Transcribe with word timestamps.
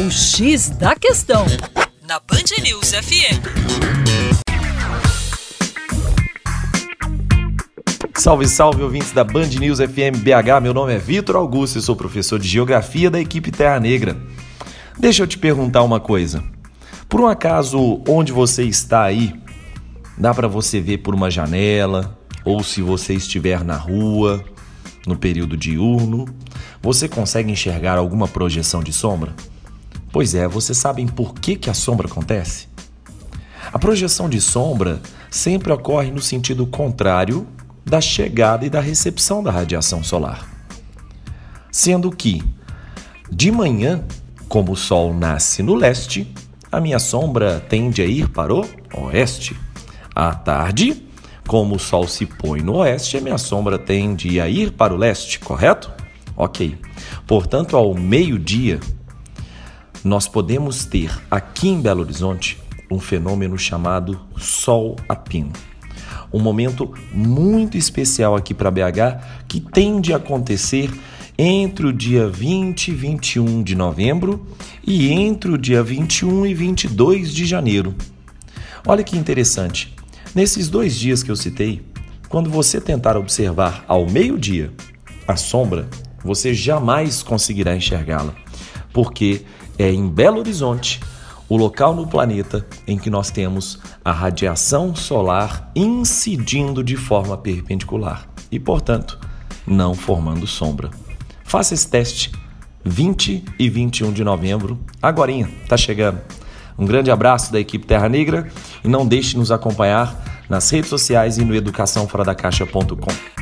O 0.00 0.10
X 0.10 0.70
da 0.70 0.96
Questão, 0.96 1.44
na 2.08 2.18
Band 2.20 2.62
News 2.62 2.90
FM. 2.92 3.36
Salve, 8.16 8.48
salve, 8.48 8.82
ouvintes 8.82 9.12
da 9.12 9.22
Band 9.22 9.48
News 9.60 9.78
FM 9.78 10.22
BH. 10.22 10.62
Meu 10.62 10.72
nome 10.72 10.94
é 10.94 10.98
Vitor 10.98 11.36
Augusto 11.36 11.78
e 11.78 11.82
sou 11.82 11.94
professor 11.94 12.38
de 12.38 12.48
Geografia 12.48 13.10
da 13.10 13.20
equipe 13.20 13.50
Terra 13.50 13.78
Negra. 13.78 14.16
Deixa 14.98 15.22
eu 15.22 15.26
te 15.26 15.36
perguntar 15.36 15.82
uma 15.82 16.00
coisa. 16.00 16.42
Por 17.06 17.20
um 17.20 17.26
acaso, 17.26 18.02
onde 18.08 18.32
você 18.32 18.64
está 18.64 19.02
aí, 19.02 19.34
dá 20.16 20.32
para 20.32 20.48
você 20.48 20.80
ver 20.80 20.98
por 20.98 21.14
uma 21.14 21.30
janela, 21.30 22.18
ou 22.42 22.64
se 22.64 22.80
você 22.80 23.12
estiver 23.12 23.62
na 23.62 23.76
rua, 23.76 24.42
no 25.06 25.18
período 25.18 25.58
diurno, 25.58 26.24
você 26.80 27.06
consegue 27.06 27.52
enxergar 27.52 27.98
alguma 27.98 28.26
projeção 28.26 28.82
de 28.82 28.94
sombra? 28.94 29.34
Pois 30.12 30.34
é, 30.34 30.48
vocês 30.48 30.76
sabem 30.76 31.06
por 31.06 31.34
que, 31.34 31.56
que 31.56 31.70
a 31.70 31.74
sombra 31.74 32.08
acontece? 32.08 32.68
A 33.72 33.78
projeção 33.78 34.28
de 34.28 34.40
sombra 34.40 35.00
sempre 35.30 35.72
ocorre 35.72 36.10
no 36.10 36.20
sentido 36.20 36.66
contrário 36.66 37.46
da 37.84 38.00
chegada 38.00 38.66
e 38.66 38.70
da 38.70 38.80
recepção 38.80 39.42
da 39.42 39.50
radiação 39.50 40.02
solar. 40.02 40.48
Sendo 41.70 42.10
que, 42.10 42.42
de 43.30 43.52
manhã, 43.52 44.04
como 44.48 44.72
o 44.72 44.76
Sol 44.76 45.14
nasce 45.14 45.62
no 45.62 45.76
leste, 45.76 46.34
a 46.72 46.80
minha 46.80 46.98
sombra 46.98 47.60
tende 47.60 48.02
a 48.02 48.06
ir 48.06 48.28
para 48.30 48.52
o 48.52 48.66
oeste. 48.92 49.56
À 50.12 50.34
tarde, 50.34 51.04
como 51.46 51.76
o 51.76 51.78
Sol 51.78 52.08
se 52.08 52.26
põe 52.26 52.60
no 52.60 52.76
oeste, 52.78 53.16
a 53.16 53.20
minha 53.20 53.38
sombra 53.38 53.78
tende 53.78 54.40
a 54.40 54.48
ir 54.48 54.72
para 54.72 54.92
o 54.92 54.96
leste, 54.96 55.38
correto? 55.38 55.92
Ok. 56.36 56.76
Portanto, 57.26 57.76
ao 57.76 57.94
meio-dia, 57.94 58.80
nós 60.04 60.26
podemos 60.26 60.84
ter 60.84 61.10
aqui 61.30 61.68
em 61.68 61.80
Belo 61.80 62.00
Horizonte 62.00 62.58
um 62.90 62.98
fenômeno 62.98 63.58
chamado 63.58 64.20
Sol 64.38 64.96
a 65.08 65.14
Pino. 65.14 65.52
Um 66.32 66.40
momento 66.40 66.92
muito 67.12 67.76
especial 67.76 68.34
aqui 68.34 68.54
para 68.54 68.70
BH 68.70 69.44
que 69.46 69.60
tende 69.60 70.12
a 70.12 70.16
acontecer 70.16 70.90
entre 71.36 71.86
o 71.86 71.92
dia 71.92 72.28
20 72.28 72.88
e 72.88 72.94
21 72.94 73.62
de 73.62 73.74
novembro 73.74 74.46
e 74.86 75.10
entre 75.10 75.50
o 75.50 75.58
dia 75.58 75.82
21 75.82 76.46
e 76.46 76.54
22 76.54 77.32
de 77.32 77.44
janeiro. 77.44 77.94
Olha 78.86 79.04
que 79.04 79.16
interessante. 79.16 79.94
Nesses 80.34 80.68
dois 80.68 80.96
dias 80.96 81.22
que 81.22 81.30
eu 81.30 81.36
citei, 81.36 81.82
quando 82.28 82.48
você 82.48 82.80
tentar 82.80 83.16
observar 83.16 83.84
ao 83.88 84.08
meio-dia 84.08 84.72
a 85.26 85.36
sombra, 85.36 85.88
você 86.22 86.54
jamais 86.54 87.22
conseguirá 87.22 87.74
enxergá-la, 87.74 88.34
porque 88.92 89.42
é 89.80 89.90
em 89.90 90.08
Belo 90.08 90.38
Horizonte 90.38 91.00
o 91.48 91.56
local 91.56 91.94
no 91.94 92.06
planeta 92.06 92.66
em 92.86 92.96
que 92.96 93.10
nós 93.10 93.30
temos 93.30 93.80
a 94.04 94.12
radiação 94.12 94.94
solar 94.94 95.70
incidindo 95.74 96.84
de 96.84 96.96
forma 96.96 97.36
perpendicular 97.36 98.28
e, 98.52 98.60
portanto, 98.60 99.18
não 99.66 99.94
formando 99.94 100.46
sombra. 100.46 100.90
Faça 101.42 101.74
esse 101.74 101.88
teste 101.88 102.30
20 102.84 103.44
e 103.58 103.68
21 103.68 104.12
de 104.12 104.22
novembro, 104.22 104.78
agora 105.02 105.32
tá 105.68 105.76
chegando. 105.76 106.20
Um 106.78 106.86
grande 106.86 107.10
abraço 107.10 107.52
da 107.52 107.58
equipe 107.58 107.86
Terra 107.86 108.08
Negra 108.08 108.48
e 108.84 108.88
não 108.88 109.06
deixe 109.06 109.30
de 109.30 109.38
nos 109.38 109.50
acompanhar 109.50 110.22
nas 110.48 110.70
redes 110.70 110.88
sociais 110.88 111.36
e 111.36 111.44
no 111.44 111.54
educaçãoforadacaixa.com. 111.54 113.39